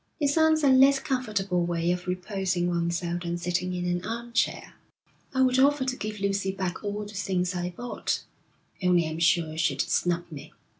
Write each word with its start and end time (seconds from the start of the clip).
'It 0.19 0.29
sounds 0.29 0.63
a 0.63 0.67
less 0.67 0.97
comfortable 0.97 1.63
way 1.63 1.91
of 1.91 2.07
reposing 2.07 2.67
oneself 2.67 3.21
than 3.21 3.37
sitting 3.37 3.75
in 3.75 3.85
an 3.85 4.03
armchair.' 4.03 4.73
'I 5.35 5.41
would 5.43 5.59
offer 5.59 5.85
to 5.85 5.95
give 5.95 6.19
Lucy 6.19 6.51
back 6.51 6.83
all 6.83 7.05
the 7.05 7.13
things 7.13 7.53
I 7.53 7.69
bought, 7.69 8.23
only 8.81 9.05
I'm 9.07 9.19
sure 9.19 9.55
she'd 9.59 9.79
snub 9.81 10.25
me.' 10.31 10.53